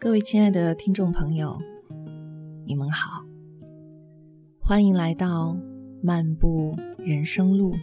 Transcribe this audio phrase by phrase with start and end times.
[0.00, 1.56] 各位亲爱的听众朋友，
[2.66, 3.24] 你们好，
[4.60, 5.56] 欢迎来到
[6.02, 7.76] 漫步人生路。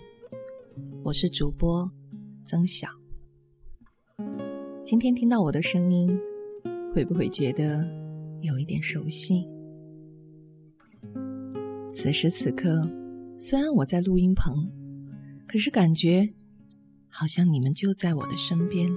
[1.05, 1.89] 我是主播
[2.45, 2.89] 曾晓。
[4.83, 6.19] 今天听到我的声音，
[6.93, 7.87] 会不会觉得
[8.41, 9.47] 有一点熟悉？
[11.95, 12.81] 此时此刻，
[13.39, 14.69] 虽然我在录音棚，
[15.47, 16.33] 可是感觉
[17.07, 18.89] 好像你们就在我的身边。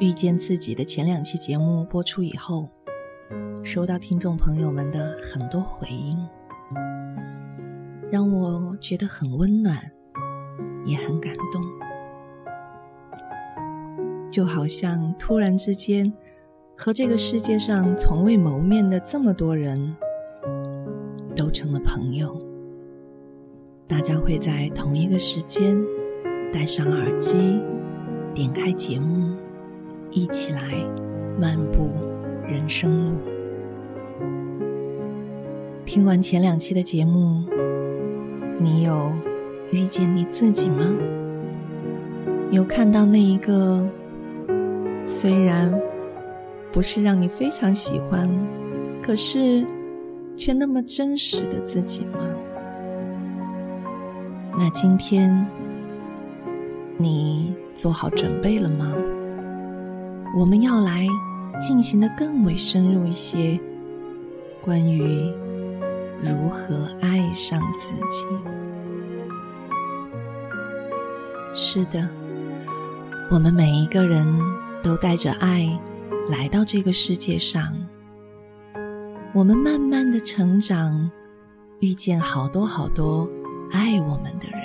[0.00, 2.68] 遇见自己的前两期节目播出以后，
[3.64, 6.16] 收到听众朋友们的很多回应，
[8.08, 9.76] 让我觉得很温暖，
[10.84, 11.60] 也很感动。
[14.30, 16.12] 就好像突然之间，
[16.76, 19.96] 和这个世界上从未谋面的这么多人，
[21.34, 22.38] 都成了朋友。
[23.88, 25.76] 大家会在同一个时间
[26.52, 27.60] 戴上耳机，
[28.32, 29.17] 点开节目。
[30.18, 30.60] 一起来
[31.38, 31.92] 漫步
[32.44, 33.16] 人生路。
[35.86, 37.44] 听完前两期的节目，
[38.58, 39.12] 你有
[39.70, 40.84] 遇见你自己吗？
[42.50, 43.88] 有看到那一个
[45.06, 45.72] 虽然
[46.72, 48.28] 不是让你非常喜欢，
[49.00, 49.64] 可是
[50.36, 52.18] 却那么真实的自己吗？
[54.58, 55.46] 那今天
[56.96, 58.92] 你做好准备了吗？
[60.36, 61.06] 我们要来
[61.60, 63.58] 进行的更为深入一些，
[64.62, 65.02] 关于
[66.22, 68.26] 如何爱上自己。
[71.54, 72.08] 是的，
[73.30, 74.26] 我们每一个人
[74.82, 75.76] 都带着爱
[76.28, 77.74] 来到这个世界上，
[79.34, 81.10] 我们慢慢的成长，
[81.80, 83.28] 遇见好多好多
[83.72, 84.60] 爱我们的人，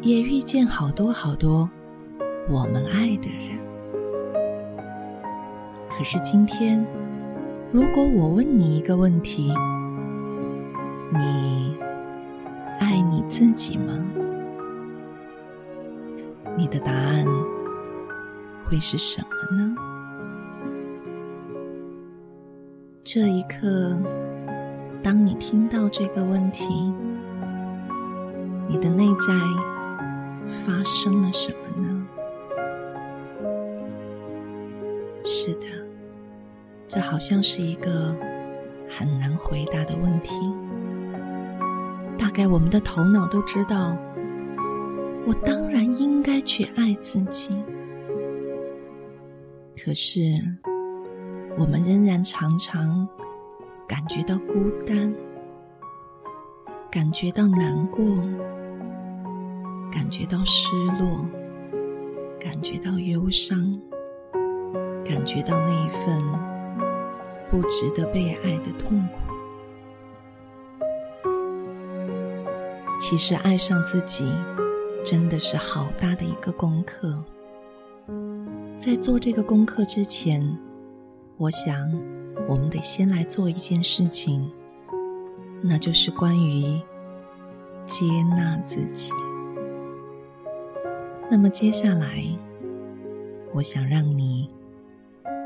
[0.00, 1.68] 也遇见好多好多
[2.48, 3.58] 我们爱的人。
[6.00, 6.82] 可是今天，
[7.70, 9.52] 如果我问你一个问题，
[11.12, 11.76] 你
[12.78, 14.02] 爱你自己吗？
[16.56, 17.26] 你的答案
[18.64, 19.74] 会是什么呢？
[23.04, 23.94] 这一刻，
[25.02, 26.90] 当你听到这个问题，
[28.66, 29.34] 你的内在
[30.48, 32.06] 发生了什么呢？
[35.26, 35.66] 是的。
[36.92, 38.12] 这好像是一个
[38.88, 40.34] 很难回答的问题。
[42.18, 43.96] 大概我们的头脑都知道，
[45.24, 47.56] 我当然应该去爱自己。
[49.80, 50.20] 可是，
[51.56, 53.08] 我们仍然常常
[53.86, 55.14] 感觉到孤单，
[56.90, 58.04] 感觉到难过，
[59.92, 61.24] 感觉到失落，
[62.40, 63.80] 感觉到忧伤，
[65.04, 66.49] 感觉到那一份。
[67.50, 69.18] 不值得被爱的痛苦。
[73.00, 74.32] 其实，爱上自己
[75.04, 77.12] 真的是好大的一个功课。
[78.78, 80.56] 在做这个功课之前，
[81.36, 81.76] 我想
[82.48, 84.48] 我们得先来做一件事情，
[85.60, 86.80] 那就是关于
[87.84, 88.06] 接
[88.36, 89.12] 纳自己。
[91.28, 92.22] 那么，接下来，
[93.52, 94.48] 我想让你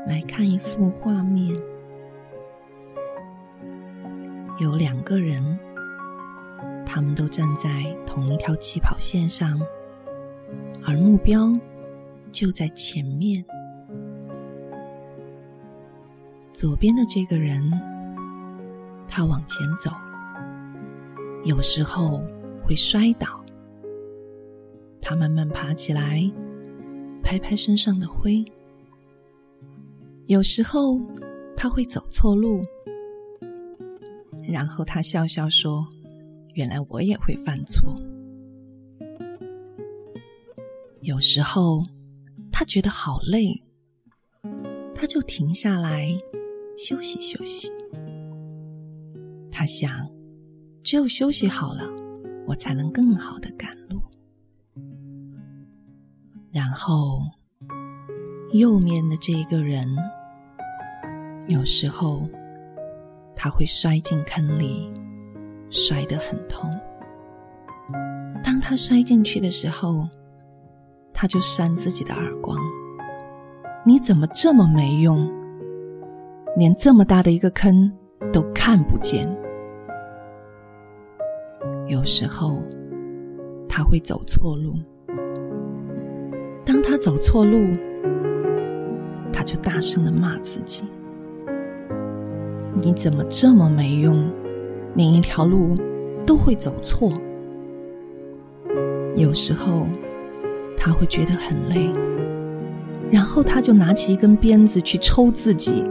[0.07, 1.59] 来看一幅画面。
[4.57, 5.43] 有两个人，
[6.85, 9.59] 他们都站在同一条起跑线上，
[10.85, 11.51] 而目标
[12.31, 13.43] 就在前面。
[16.53, 17.61] 左边的这个人，
[19.09, 19.91] 他往前走，
[21.43, 22.23] 有时候
[22.61, 23.43] 会摔倒，
[25.01, 26.31] 他慢慢爬起来，
[27.21, 28.45] 拍拍身上的灰；
[30.27, 31.01] 有时候
[31.57, 32.61] 他会走错路。
[34.47, 35.85] 然后他笑笑说
[36.53, 37.95] ：“原来我也会犯错。
[41.01, 41.83] 有时候
[42.51, 43.63] 他觉得好累，
[44.93, 46.09] 他就停下来
[46.77, 47.71] 休息休息。
[49.51, 50.09] 他想，
[50.83, 51.83] 只有休息好了，
[52.47, 53.99] 我才能更好的赶路。
[56.51, 57.19] 然后
[58.53, 59.87] 右面的这个人，
[61.47, 62.29] 有时候。”
[63.35, 64.91] 他会摔进坑里，
[65.69, 66.71] 摔得很痛。
[68.43, 70.07] 当他摔进去的时候，
[71.13, 72.57] 他就扇自己的耳光
[73.85, 75.31] ：“你怎么这么没用？
[76.57, 77.91] 连这么大的一个坑
[78.31, 79.23] 都看不见。”
[81.87, 82.61] 有时候
[83.69, 84.75] 他会走错路，
[86.65, 87.75] 当他走错路，
[89.31, 90.83] 他就大声的骂自己
[92.75, 94.29] ：“你怎么这么没用？
[94.95, 95.75] 连一条路
[96.25, 97.11] 都会走错。”
[99.15, 99.87] 有时候
[100.77, 101.89] 他会觉得很累，
[103.09, 105.83] 然后他就拿起一根鞭子去抽自己，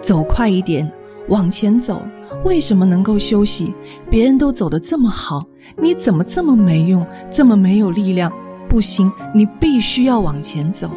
[0.00, 0.90] 走快一点，
[1.28, 2.02] 往前走。
[2.44, 3.72] 为什么能够休息？
[4.10, 5.46] 别人都走得这么好，
[5.76, 8.32] 你怎么这么没用，这么没有力量？
[8.68, 10.90] 不行，你必须要往前走。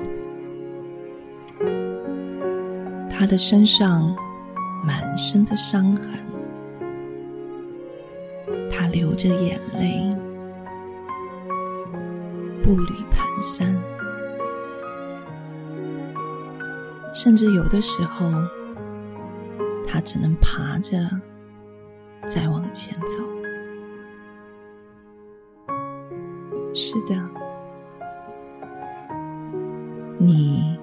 [3.08, 4.16] 他的身上
[4.86, 6.20] 满身的伤痕，
[8.72, 10.16] 他流着眼泪，
[12.64, 13.76] 步履蹒跚，
[17.14, 18.32] 甚至有的时候，
[19.88, 21.10] 他只能爬着。
[22.28, 23.24] 再往前走。
[26.74, 27.16] 是的，
[30.18, 30.76] 你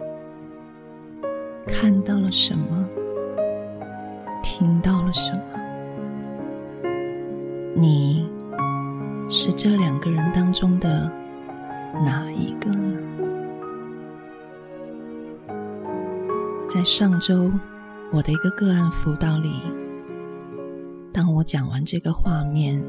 [1.67, 2.82] 看到了什么？
[5.13, 5.41] 什么？
[7.75, 8.29] 你
[9.29, 11.11] 是这两个人当中的
[12.05, 12.99] 哪一个呢？
[16.69, 17.53] 在上周
[18.11, 19.63] 我的一个个案辅导里。
[21.13, 22.83] 当我讲完这个画面，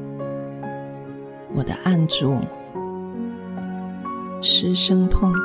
[1.54, 2.40] 我的案主
[4.40, 5.40] 失声痛哭，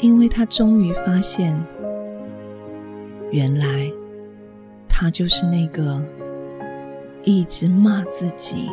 [0.00, 1.54] 因为他终于发现，
[3.30, 3.92] 原来
[5.00, 6.04] 他就是那个
[7.22, 8.68] 一直骂自己、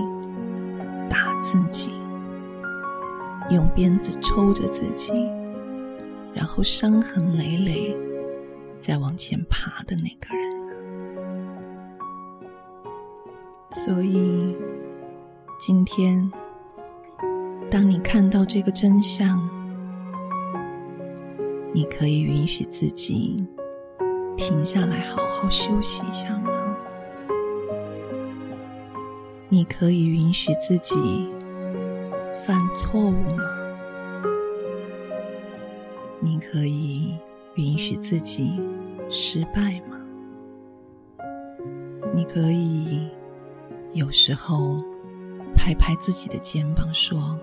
[1.08, 1.92] 打自己、
[3.52, 5.14] 用鞭子抽着自己，
[6.34, 7.94] 然后伤痕累累
[8.80, 10.52] 再往前爬的那个人。
[13.70, 14.58] 所以，
[15.60, 16.28] 今天，
[17.70, 19.48] 当你看到这个真相，
[21.72, 23.46] 你可以允许自己
[24.38, 26.52] 停下来，好好休息一下吗？
[29.50, 31.30] 你可以允许自己
[32.46, 33.44] 犯错误吗？
[36.20, 37.18] 你可以
[37.56, 38.60] 允许自己
[39.10, 40.00] 失败吗？
[42.14, 43.10] 你可以。
[43.94, 44.78] 有时候，
[45.54, 47.40] 拍拍自己的肩膀，说：“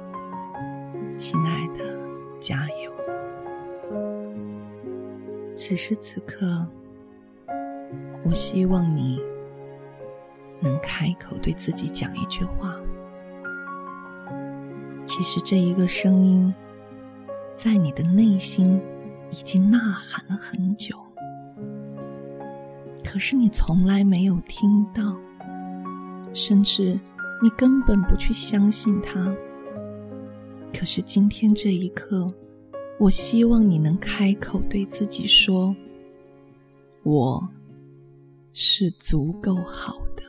[1.16, 1.96] 亲爱的，
[2.38, 2.92] 加油！”
[5.56, 6.66] 此时此刻，
[8.24, 9.20] 我希望你
[10.60, 12.76] 能开口对自己讲一句话。
[15.06, 16.54] 其实，这一个声音
[17.54, 18.80] 在你的内心
[19.30, 20.96] 已经呐喊了很久，
[23.04, 25.16] 可是你从来没有听到。
[26.34, 26.98] 甚至
[27.42, 29.36] 你根本不去相信它。
[30.72, 32.26] 可是今天这一刻，
[32.98, 35.76] 我希望你能开口对自己说
[37.04, 37.46] ：“我
[38.52, 40.22] 是足够好的。”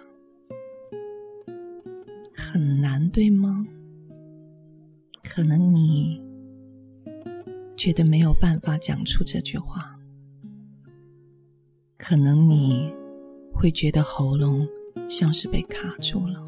[2.35, 3.65] 很难，对吗？
[5.23, 6.21] 可能你
[7.75, 9.97] 觉得没有办法讲出这句话，
[11.97, 12.91] 可能你
[13.51, 14.67] 会觉得喉咙。
[15.09, 16.45] 像是被卡住了，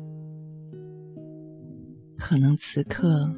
[2.18, 3.30] 可能此刻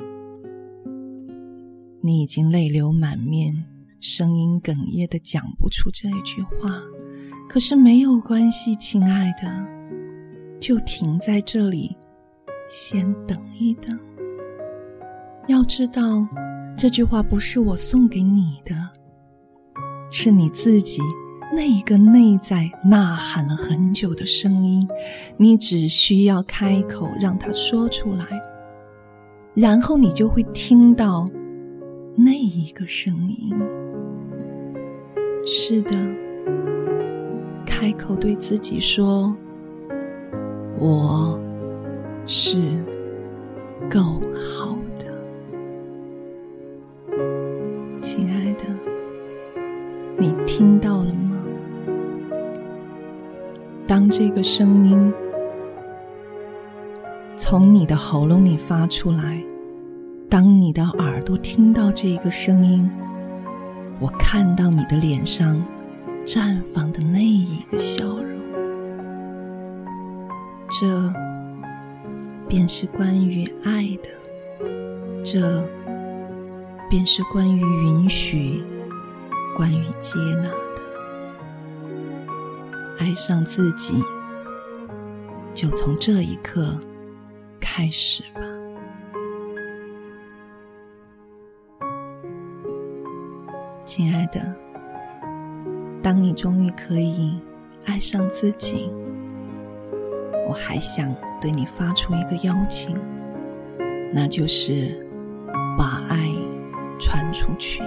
[2.01, 3.65] 你已经泪流满面，
[3.99, 6.81] 声音哽咽的讲不出这一句话。
[7.49, 9.47] 可是没有关系，亲爱的，
[10.59, 11.95] 就停在这里，
[12.67, 13.97] 先等一等。
[15.47, 16.27] 要知道，
[16.77, 18.75] 这句话不是我送给你的，
[20.11, 21.01] 是你自己。
[21.55, 24.85] 那一个内在呐喊了很久的声音，
[25.37, 28.25] 你只需要开口让它说出来，
[29.55, 31.27] 然后你就会听到
[32.17, 33.57] 那一个声音。
[35.45, 35.95] 是的，
[37.79, 39.31] 开口对自己说
[40.81, 41.39] ：“我
[42.25, 42.57] 是
[43.87, 44.01] 够
[44.33, 45.05] 好的，
[48.01, 48.63] 亲爱的，
[50.17, 51.37] 你听到了吗？”
[53.85, 55.13] 当这个声音
[57.35, 59.39] 从你的喉咙里发出来，
[60.27, 62.89] 当你的耳朵听到这个声音，
[63.99, 65.63] 我看到你的脸上
[66.27, 68.37] 绽放的那一个笑容，
[70.69, 71.13] 这
[72.49, 74.09] 便是关于爱的，
[75.23, 75.63] 这
[76.89, 78.61] 便是关于允许，
[79.55, 80.67] 关于接纳的。
[82.99, 84.03] 爱上自己，
[85.53, 86.77] 就从这一刻
[87.57, 88.41] 开始吧。
[93.85, 94.53] 亲爱的，
[96.07, 97.37] 当你终于可以
[97.83, 98.89] 爱上自己，
[100.47, 102.95] 我还想对你发出一个邀请，
[104.13, 105.05] 那就是
[105.77, 106.29] 把爱
[106.97, 107.83] 传出去。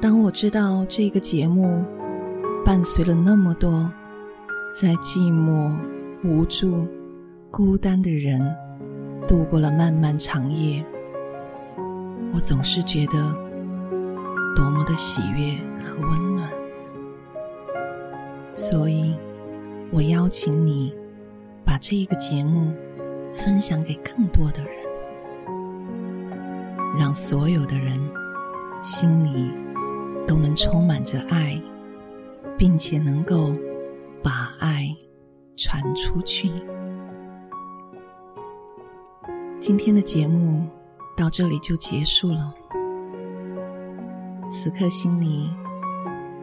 [0.00, 1.84] 当我知道这个节目
[2.64, 3.90] 伴随了那么多
[4.72, 5.74] 在寂寞、
[6.22, 6.86] 无助、
[7.50, 8.40] 孤单的人
[9.26, 10.86] 度过了漫漫长夜，
[12.32, 13.34] 我总是觉得
[14.56, 16.50] 多么的喜悦和温暖。
[18.54, 19.14] 所以，
[19.92, 20.92] 我邀请你
[21.64, 22.74] 把这一个节目
[23.32, 24.72] 分享给更多的人，
[26.98, 28.00] 让所有的人
[28.82, 29.52] 心里。
[30.26, 31.56] 都能充满着爱，
[32.58, 33.54] 并且能够
[34.24, 34.92] 把爱
[35.56, 36.50] 传出去。
[39.60, 40.66] 今天的节目
[41.16, 42.52] 到这里就结束了。
[44.50, 45.50] 此刻心里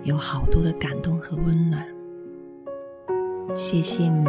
[0.04, 1.86] 有好多的感动和温暖，
[3.56, 4.28] 谢谢你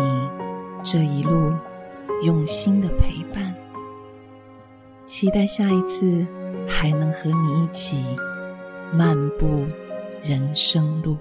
[0.83, 1.53] 这一路
[2.23, 3.55] 用心的陪伴。
[5.07, 6.27] 期待下一次
[6.67, 8.05] 还能和你一起。
[8.93, 9.67] 漫步
[10.23, 11.17] 人生路。